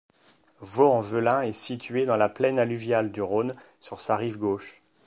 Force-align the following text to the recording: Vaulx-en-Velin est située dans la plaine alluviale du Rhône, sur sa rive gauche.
Vaulx-en-Velin 0.61 1.41
est 1.43 1.51
située 1.51 2.05
dans 2.05 2.15
la 2.15 2.27
plaine 2.27 2.57
alluviale 2.57 3.11
du 3.11 3.21
Rhône, 3.21 3.53
sur 3.79 3.99
sa 3.99 4.15
rive 4.17 4.39
gauche. 4.39 4.81